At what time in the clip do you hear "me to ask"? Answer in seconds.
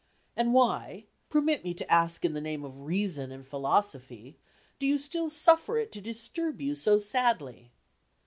1.63-2.25